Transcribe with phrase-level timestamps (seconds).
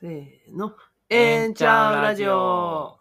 [0.00, 0.72] せーの。
[1.10, 2.96] えんちゃうラジオ。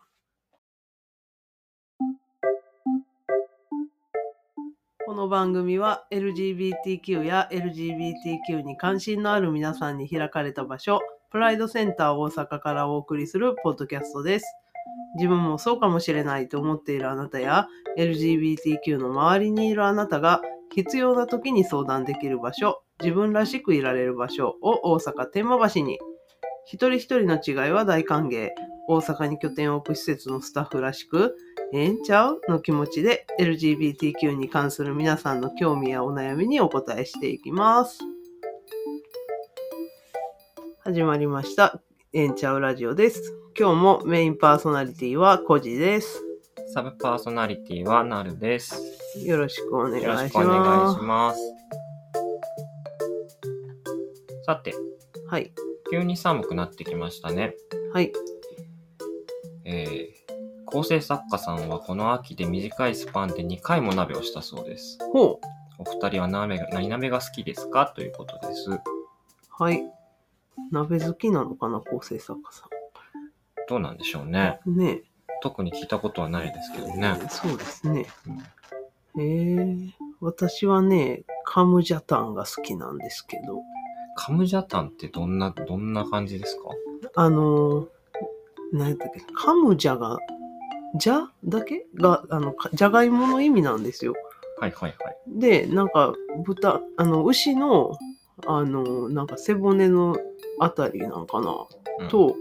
[5.05, 10.99] この番組は LGBTQ や LGBTQ に関心のある皆さんに開かれた場所、
[11.31, 14.45] プライドセンター大阪からお送りするポッドキャストです。
[15.15, 20.41] 自分もそうかもしれないと思っているあなたや LGBTQ の周りにいるあなたが
[20.75, 25.97] 必要な時に相談できる場所、自分らしくいられる場所を大阪天満橋に
[26.71, 28.51] 一人一人の違いは大歓迎。
[28.87, 31.35] 大阪に拠点を置く施設のスタッフらしく、
[31.73, 37.97] ええんちゃうの気持ちで LGBTQ に関する皆さんの興味やお悩みにお答えしていきます。
[40.81, 41.81] 始まりました。
[42.13, 43.33] えんちゃうラジオです。
[43.57, 46.23] 今日もメインパーソナリティはコジです。
[46.75, 48.79] サブパーソナリティはなるです。
[49.25, 50.27] よろしくお願いしよろます。
[50.27, 51.39] しくお願いします。
[54.45, 54.75] さて、
[55.29, 55.51] はい。
[55.91, 57.55] 急に寒くなってきましたね。
[57.93, 58.11] はい。
[59.65, 60.19] えー
[60.71, 64.99] 構成作家さんはこの秋で短いスパンで2回も鍋をしたそうです。
[65.11, 65.47] ほう。
[65.79, 67.87] お二人は鍋が何鍋が好きですか？
[67.87, 68.69] ということです。
[69.49, 69.81] はい。
[70.71, 72.69] 鍋好きなのかな、構成作家さ
[73.67, 74.59] どうなんでしょうね。
[74.67, 74.77] ん。
[74.77, 75.01] ね
[75.41, 77.19] 特に聞いたことはないですけどね。
[77.29, 78.05] そうですね。
[79.17, 79.75] へえ
[80.21, 83.63] 私はね、カムジャタンが好きなんですけど、
[84.21, 86.63] カムジャタンってどんな、どんな感じですか？
[87.15, 87.87] あのー、
[88.73, 90.17] 何やったっけ、カムジャが、
[90.97, 91.85] ジャだけ？
[91.95, 94.13] が、あの、かじゃがいもの意味なんですよ。
[94.59, 95.17] はいはいはい。
[95.39, 96.13] で、なんか、
[96.45, 97.97] 豚、あの、牛の、
[98.45, 100.17] あの、なんか背骨の
[100.59, 101.55] あたりなんかな、
[101.99, 102.35] うん、と、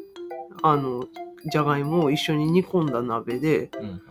[0.65, 1.05] あの、
[1.47, 4.03] じゃがいもを一緒に煮込んだ鍋で、うん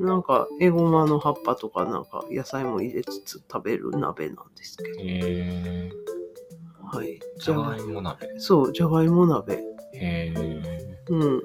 [0.00, 4.98] うん、なんか、エゴマの葉っぱとか、なんか、野菜も入れつつ食べる鍋なんですけど。
[5.02, 5.90] え
[6.96, 7.18] はい。
[7.18, 8.28] ー、じゃがいも鍋。
[8.38, 9.62] そう、じゃがいも鍋。
[9.94, 10.66] へー、
[11.08, 11.42] うん。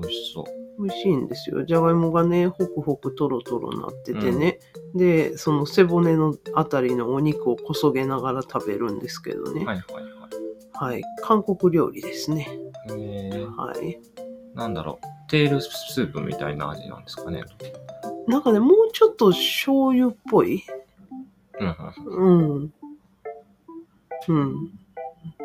[0.00, 0.44] 美味しそう。
[0.82, 1.64] 美味しいんですよ。
[1.64, 4.58] じゃがいもがね、ホクホクトロトロなっててね。
[4.94, 9.64] で、その背骨のあたりのお肉をこそげながら食べるんですけどね。
[9.64, 10.92] はいはいはい。
[10.92, 11.02] はい。
[11.22, 12.48] 韓国料理ですね。
[12.90, 14.00] えー、はい。
[14.54, 15.30] なんだろう。
[15.30, 17.42] テールスープみたいな味なんですかね。
[18.26, 20.62] なんかね、もうちょっと醤油っぽい。
[21.60, 21.76] うん
[22.06, 22.72] うん
[24.28, 24.70] うん。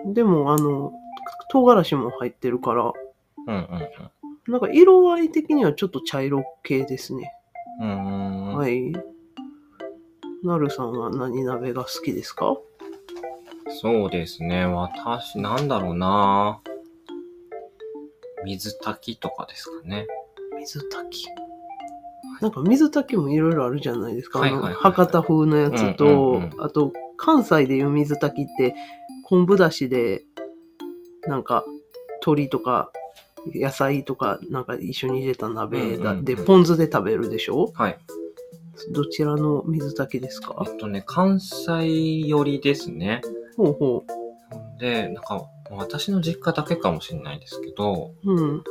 [0.06, 0.13] うん。
[0.13, 0.91] でも、あの、
[1.52, 2.91] 唐辛子も入ってるから、
[3.47, 3.68] うんうん
[4.50, 7.34] なんか色合い的にはちょっと茶色系ですね。
[7.81, 8.56] うん。
[8.56, 8.94] はい。
[10.41, 12.56] なるさんは何鍋が好きですか？
[13.81, 14.66] そうですね。
[14.66, 16.62] 私、なんだろうな。
[18.46, 20.08] 水炊きとかですかね。
[20.58, 21.28] 水炊き。
[22.41, 24.41] なんか水炊きもいろいろあるじゃないですか。
[24.41, 28.75] あのはいはいはいはい博多風のやつと、うんうんうんあと関西でいう水炊きって
[29.30, 30.24] 昆布だしで
[31.28, 31.66] なんか
[32.22, 32.92] 鶏とか
[33.54, 37.72] 野菜とかなんか一緒に入れた鍋だ、でポン酢で食べるでしょ？
[37.76, 37.98] はい。
[38.92, 40.64] どちらの水炊きですか？
[40.66, 43.22] えっとね、関西寄りですね。
[43.58, 44.04] ほうほ
[44.80, 48.34] で、なんか、私の実家だけかもしれないですけど、う。
[48.34, 48.64] うん。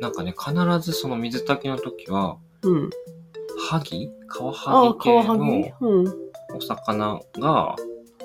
[0.00, 2.90] なんかね、必ずその水炊きの時は、うん。
[3.70, 5.40] 萩カワああ、ハギ系カワハギ？
[5.40, 6.06] のうん。
[6.56, 7.76] お魚が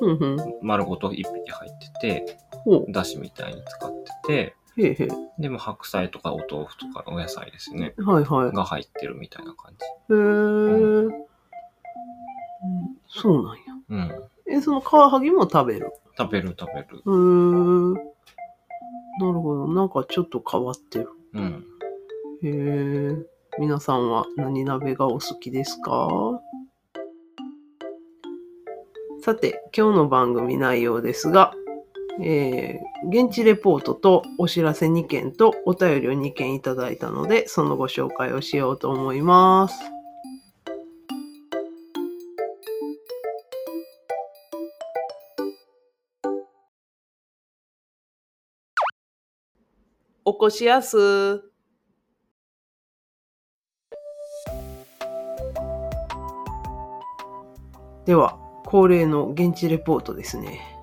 [0.01, 0.37] うんうん。
[0.61, 2.91] 丸ごと一匹入ってて、ほう。
[2.91, 5.07] だしみたいに使ってて、へえへ
[5.39, 7.93] でも白菜とかお豆腐とかお野菜ですね。
[7.97, 8.01] え。
[8.01, 8.51] はいはい。
[8.51, 9.85] が入ってるみたいな感じ。
[10.13, 11.11] へえ、うん。
[13.07, 13.61] そうなんや。
[13.89, 14.11] うん。
[14.47, 15.91] え、そのカワハギも食べる？
[16.17, 17.01] 食べる食べる。
[17.05, 17.93] うーん。
[17.93, 17.99] な
[19.27, 19.67] るほど。
[19.67, 21.09] なんかちょっと変わってる。
[21.33, 21.65] うん。
[22.43, 23.15] へえ。
[23.57, 26.41] 皆さんは何鍋がお好きですか？
[29.21, 31.53] さて、今日の番組内容ですが、
[32.21, 39.75] えー、現地レポートとお知らせ2件とお便りを2件いただいたので、そのご紹介をしようと思います。
[50.23, 51.43] おこしやす。
[58.05, 60.74] では、恒例の現地レポートですね。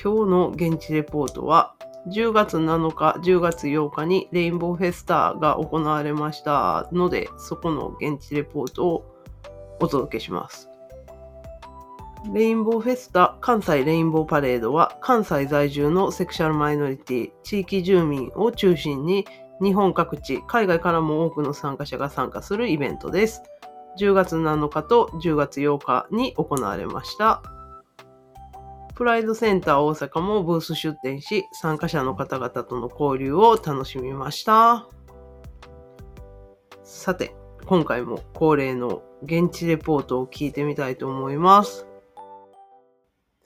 [0.00, 1.74] 今日の現地レポートは、
[2.08, 9.04] 10月7日、10月8日にレインボーフェスタが行われましたので、そこの現地レポートを
[9.80, 10.68] お届けします。
[12.32, 19.26] レインボーフェスタ関西レインボーパレードは関西在住のセクシャルマイノリティ、地域住民を中心に
[19.60, 23.42] 日本各地、海外からも多くの参加者が参加するイベントです。
[23.98, 27.42] 10月7日と10月8日に行われました。
[28.94, 34.86] プライドセンター大阪もブース出展し、参加者の方々との交流を楽しみました。
[36.84, 37.34] さて、
[37.64, 41.86] 今回も恒例の現地レポートを聞いてみたいと思います。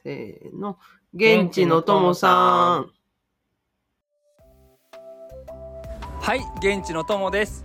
[0.02, 0.78] せーの。
[1.14, 2.90] 現地のともさん。
[6.20, 7.64] はい、現地のともです。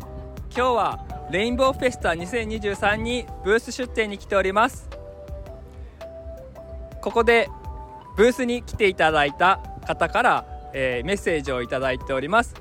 [0.55, 4.87] 今日はレインボーフェスタ2023にブース出展に来ております。
[7.01, 7.49] ここで
[8.15, 12.55] ブースに来ていただいた方から、えーメッセージをいただいております。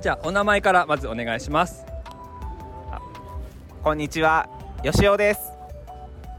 [0.00, 1.84] じゃあお名前からまずお願いします。
[3.82, 4.48] こんにちは、
[4.82, 5.52] よしおです。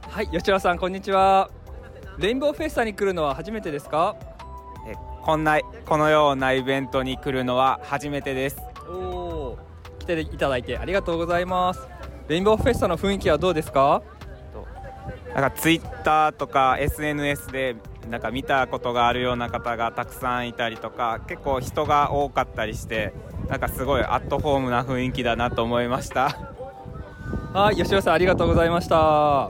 [0.09, 1.49] はい、吉尾さんこんにちは。
[2.17, 4.15] レインボーフェスタに来るのは初めてですか？
[4.87, 8.57] えこんなこのようなイベントに来るのは初めてです。
[8.87, 9.57] おお、
[9.99, 11.81] 来ていただいてありがとうございます。
[12.27, 14.01] レインボーフェスタの雰囲気はどうですか？
[15.35, 17.75] なんかツイッターとか SNS で
[18.09, 23.11] なんか見たことがあるような方がたくさんいたりとか、結構人が多かったりして、
[23.49, 26.37] なんかすごいアットホームな雰囲気だなと思いました。
[27.53, 28.95] はい、吉尾さんありがとうございました。
[28.95, 29.49] は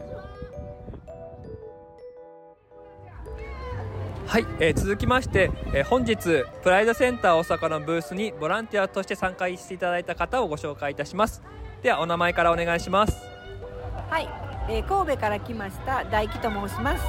[4.40, 11.44] い、えー続きまして、えー本日プライドセンター大阪のブースにボランティアとして参加していただいた方をご紹介いたします。
[11.84, 13.25] ではお名前からお願いします。
[14.66, 17.04] はい、えー神戸から来ました大輝と申します。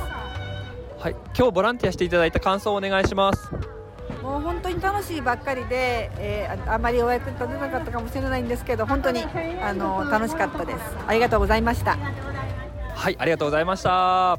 [0.98, 3.50] はい、今日ボランティアしていただいた感想をお願いします。
[4.22, 9.24] もう本当に楽しいばっかりで、えーああまりお役に立てなかったかもしれないんですけど、本当に
[9.62, 10.78] あの楽しかったです。
[11.06, 11.96] ありがとうございました。
[12.94, 13.90] はい、ありがとうございました。
[13.90, 14.38] は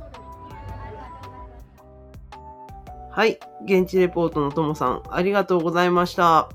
[3.26, 3.40] い。
[3.66, 6.50] 現地レポートのともさん、ありがとうございました。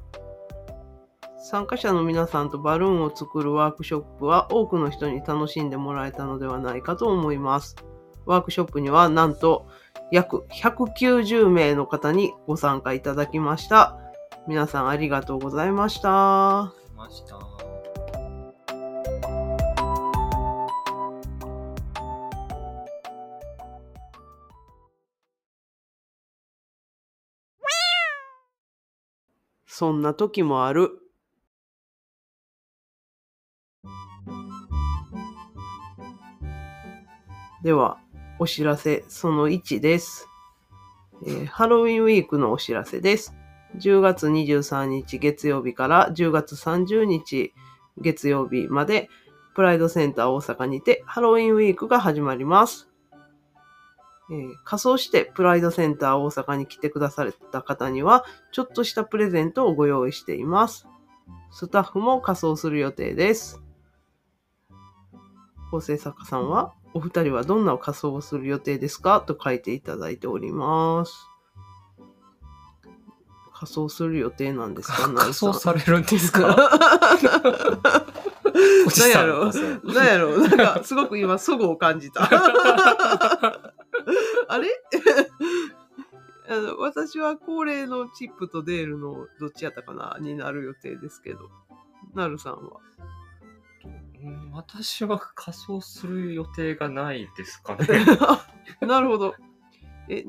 [1.42, 7.74] 参加者の皆さんとバルーンを作るワークショップは多くの人に楽しんでもらえたのではないかと思います。
[8.24, 9.66] ワークショップにはなんと
[10.12, 13.98] 約190名の方にご参加いただきました。
[14.46, 16.72] 皆さんありがとうございました。
[16.96, 17.36] ました。
[29.66, 31.01] そんな時もある。
[37.62, 37.98] では、
[38.40, 40.26] お知らせその1です、
[41.24, 43.36] えーハロウィンウィークのお知らせです。
[43.78, 47.54] 10月23日月曜日から10月30日
[47.98, 49.08] 月曜日まで、
[49.54, 52.88] プライドセンター大阪にてハロウィンウィークが始まります。
[54.32, 60.88] えー仮装してプライドセンター大阪に来てくださった方には、ちょっとしたプレゼントをご用意しています。
[61.52, 63.62] スタッフも仮装する予定です。
[65.70, 69.20] 構成作家さんは、お二人はどんな仮装をする予定ですか？
[69.20, 71.28] と書いていただいております。
[73.54, 75.08] 仮装する予定なんですか？
[75.14, 76.70] 仮装されるんですなか。
[79.06, 79.46] んやろ？
[79.84, 80.36] なんやろ？
[80.38, 82.28] なんか、すごく今、そごを感じた。
[84.48, 84.68] あれ？
[86.48, 90.18] あの私は恒例のチップとデールのどっちやったかな？
[90.20, 91.48] になる予定ですけど。
[92.14, 92.80] なるさんは？
[94.24, 97.86] うん私は仮装する予定がないですかね。
[98.86, 99.34] なるほど。
[100.08, 100.24] え、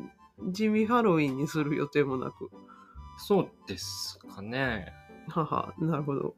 [0.52, 2.50] 地味ハロウィンにする予定もなく？
[3.18, 4.92] そうですかね。
[5.30, 6.36] はは、なるほど。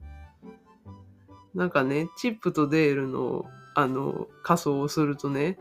[1.53, 3.45] なんかね、チップとデールの、
[3.75, 5.57] あの、仮装をするとね、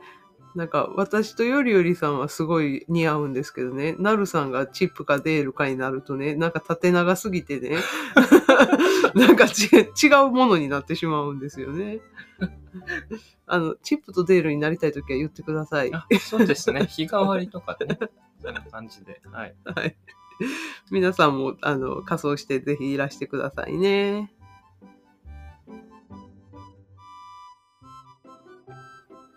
[0.55, 7.77] なんか私とよりよりさんはすごい似合うんですけどね、なるさんがチップかデールかになるとね、なんか縦長すぎてね、
[9.15, 12.01] なんかち違うものになってしまうんですよね。
[13.47, 15.93] あの、チップとデールになりたいときは言ってください。
[15.93, 16.87] あそうですね。
[16.87, 17.99] 日替わりとかでね。
[18.41, 19.21] そんな感じで。
[19.31, 19.55] はい。
[19.65, 19.97] はい。
[20.91, 24.33] 皆さんも、あの、仮装してぜひいらしてくださいね。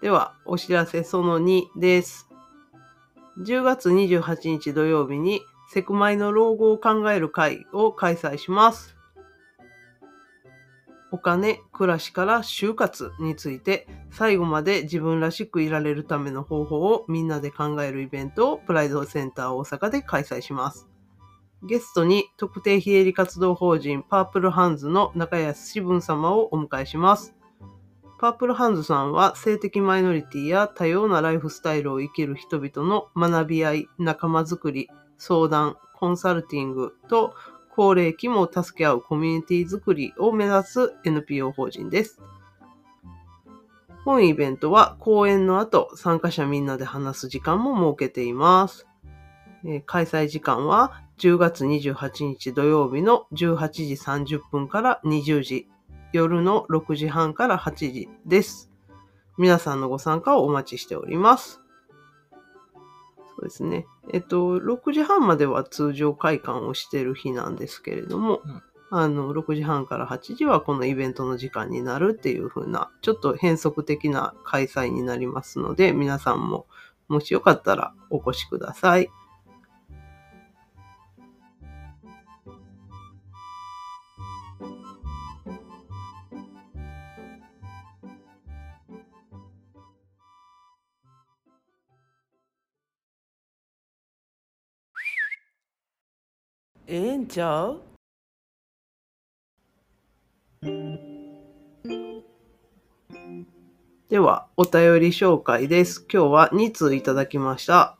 [0.08, 2.30] では、お知らせその2です。
[3.40, 8.96] 10月28日土曜日に、セクマイの老後を考える会を開催します。
[11.12, 20.88] お金、暮らしから就活について、最後まで自分らしくいられるための方法をみんなで考えるイベントをプライドセンター大阪で開催します。
[21.64, 27.37] ゲストに特定非営利活動法人パープルハンズの中安志文様をお迎えします。
[28.20, 37.36] パープルハンズさんは性的マイノリティや多様なライフスタイルを生きる人々の学び合い、仲間づくり、相談、コンサルティングと
[37.76, 42.20] 高齢期も助け合うコミュニティづくりを目指す NPO 法人です。
[44.04, 48.88] 本イベントは講演の後、参加者みんなで話す時間も設けています。
[49.64, 55.68] え開催時間は10月28日土曜日の18時30分から20時、
[56.18, 58.72] 夜の6時半から8時です。
[59.38, 61.62] 皆さんのご参加をお待ちしております。
[63.36, 63.86] そうですね。
[64.12, 76.68] えっと、6時半までは通常会館をしている日なんですけれども、うんあの、6時半から8時はこのイベントの時間になるっていう風な、ちょっと変則的な開催になりますので、皆さんも
[77.10, 79.10] もしよかったらお越しください。
[96.90, 97.82] ええんちゃう？
[104.08, 106.08] では、お便り紹介です。
[106.10, 107.98] 今日は2通いただきました。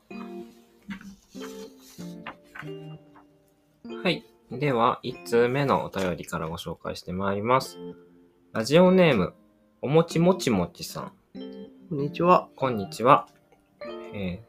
[4.04, 4.24] はい。
[4.52, 7.78] では、1通目のお便りからご紹介してまいります。
[8.54, 9.34] ラジオネーム、
[9.82, 11.12] おもちもちもちさん。
[11.90, 12.48] こんにちは。
[12.56, 13.28] こんにちは。
[14.14, 14.47] えー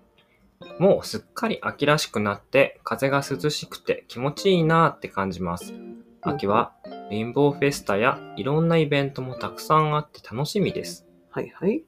[0.79, 5.75] もうすっかり秋らしくなって、風が涼しくて気持ちいいなーって感じます。
[6.23, 6.73] 秋は
[7.11, 11.07] レインボーフェスタやいろんなイベントもたくさんあって楽しみです。
[11.31, 11.83] はいはい。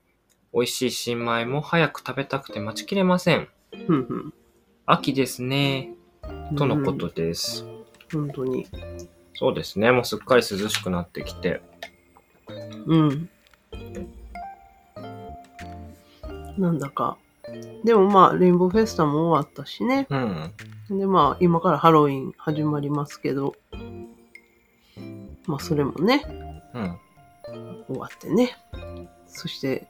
[0.52, 3.48] 美味しい新米も早く食べたくて待ちきれません。
[3.86, 4.34] ふんふん。
[4.86, 5.94] 秋ですね。
[6.56, 7.64] とのことです。
[8.12, 8.66] 本当に。
[9.34, 9.92] そうですね。
[9.92, 11.62] もうすっかり涼しくなってきて。
[12.86, 13.30] うん。
[16.58, 17.16] なんだか。
[17.84, 20.06] でもまあ、レインボーフェスタも終わったしね。
[20.10, 20.52] うん。
[20.98, 23.54] でまあ、今からハロウィン始まりますけど。
[25.46, 26.22] まあ、それもね、
[26.74, 26.98] うん。
[27.88, 28.56] 終わってね。
[29.26, 29.88] そして、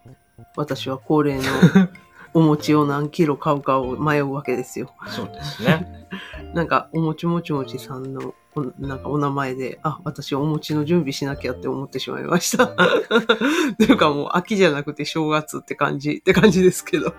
[0.56, 1.42] 私は恒例の
[2.32, 4.94] お餅を何キロ買うかを迷うわけですよ。
[5.08, 6.08] そうですね。
[6.54, 12.68] なんか、おもちもちもちさんの、おなんかお名前で、あ、私お餅の準備しなきゃって思ってしまいました。
[13.78, 17.14] というかもう秋じゃなくて正月って感じ、って感じですけど。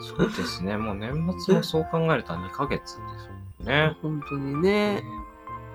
[0.00, 0.76] そうですね。
[0.76, 3.96] もう年末もそう考えると2ヶ月ですもんね。
[4.02, 5.02] 本当にね、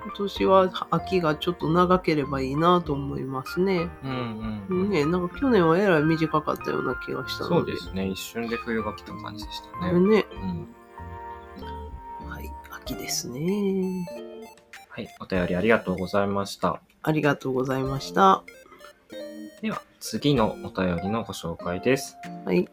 [0.03, 3.89] 今年は秋がちょっと長ければいいなと思いますね。
[4.03, 4.89] うんうん。
[4.89, 7.71] ね、なんか去年はえらい短かったような気がしたそので。
[7.71, 8.07] うですね。
[8.07, 9.99] 一瞬で冬が来た感じでしたね。
[9.99, 10.25] ね。
[10.33, 12.29] うん。
[12.29, 14.05] はい、秋ですね。
[14.89, 15.07] はい。
[15.21, 16.81] お便りありがとうございました。
[17.01, 18.43] ありがとうございました。
[19.61, 22.17] では、次のお便りのご紹介です。
[22.45, 22.67] はい、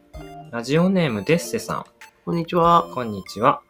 [0.51, 1.85] ラジオネームデッセさん。
[2.25, 2.89] こんにちは。
[2.93, 3.61] こんにちは。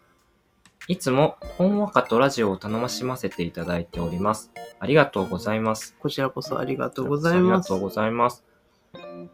[0.88, 4.52] いつも、ほんわかとラジオを楽しませていただいております。
[4.80, 5.96] ありがとうございます。
[6.00, 7.80] こちらこそありがとうございますありがとう。
[7.82, 8.44] ございます。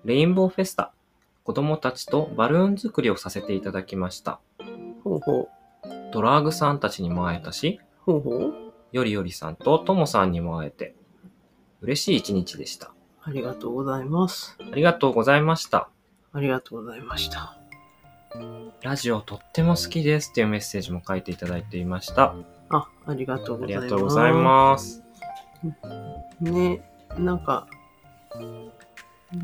[0.03, 0.91] レインボーフェスタ。
[1.45, 4.41] 子供たちとバルーン作りをさせていただきました。
[5.05, 5.47] ほうほ
[6.11, 8.11] ドラァグさんたちにも会えたし、う。
[8.11, 8.53] ほうほう。
[8.91, 10.95] よりよりさんとともさんにも会えて、
[11.79, 12.91] 嬉しい一日でした。
[13.21, 14.57] ありがとうございます。
[14.59, 15.89] ありがとうございました。
[16.37, 17.57] ありがとうございました。
[18.83, 22.35] ラジオとっても好きですっていうメッセージも書いていただいていました。
[22.69, 23.85] あ、ありがとうあございます。
[23.85, 25.03] りがとうございます。
[26.41, 27.67] ね、なんか、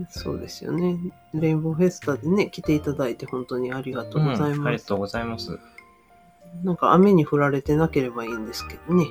[0.10, 1.00] そうですよね。
[1.34, 4.72] レインボーフェスタでね、来ていただいて本当にありがとうございうんあます。
[4.74, 5.58] りがとうございます。
[6.64, 9.08] なんか雨に降られてなければいいんですけどね。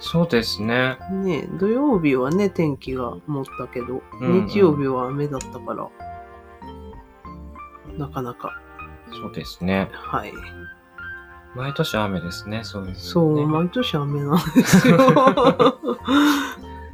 [0.00, 0.98] そうですね。
[1.12, 5.88] ね土曜日はね、天気が持ったけど、うんうん日曜日は雨だったから、
[7.98, 8.52] なかなか、
[9.20, 9.88] そうですね。
[9.92, 10.32] はい。
[11.54, 12.64] 毎年雨ですね。
[12.64, 13.10] そうですね。
[13.12, 14.98] そう、毎年雨なんですよ。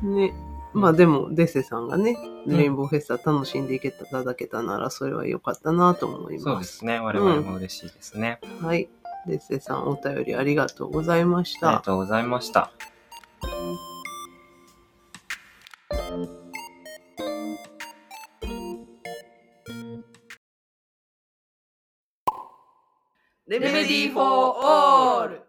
[0.03, 0.35] ね。
[0.73, 2.17] まあでも、デッセさんがね、
[2.47, 6.45] うんレインボーフェスタ楽しんでいけただけたなら、それは良かったなと思います。
[6.45, 7.01] そうですね。
[7.01, 8.39] 我々も嬉しいですね。
[8.63, 8.89] はい。
[9.27, 11.85] デッセさん、お便りありがとうございましありがた。
[11.85, 12.71] とうございました。
[23.51, 25.41] レメディー for all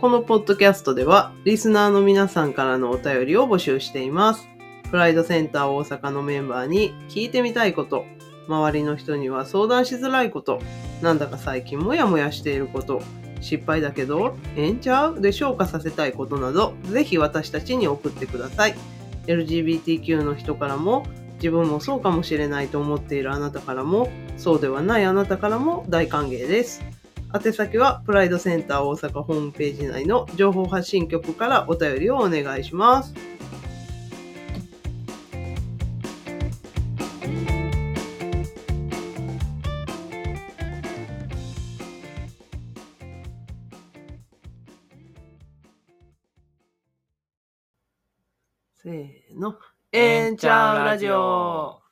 [0.00, 4.46] このポッドキャストでは、リスナーの皆さんからのお便りを募集しています。
[4.92, 8.04] プライドセンター大阪のメンバーに聞いてみたいこと、
[8.46, 10.60] 周りの人には相談しづらいこと、
[11.02, 13.02] なんだか最近モヤモヤしていること、
[13.40, 15.20] 失敗だけど、ええんちゃう？
[15.20, 18.76] で消化させたいことなど、ぜひ私たちに送ってください。
[19.26, 21.04] LGBTQ の人からも、
[21.36, 26.84] 自分もそうかもしれないと思っているあなたからも、そうではないあなたからも大歓迎です。
[27.34, 33.35] 宛先はプライドセンター大阪ホームページ内の情報発信局からお便りをお願いします。
[50.36, 51.85] んちゃんラジオ。